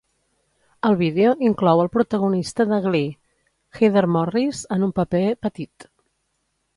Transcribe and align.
El 0.87 0.95
vídeo 1.01 1.33
inclou 1.49 1.81
el 1.83 1.91
protagonista 1.97 2.65
de 2.71 2.79
"Glee", 2.85 3.11
Heather 3.81 4.03
Morris, 4.15 4.63
en 4.77 4.87
un 4.89 4.95
paper 5.01 5.23
petit. 5.47 5.87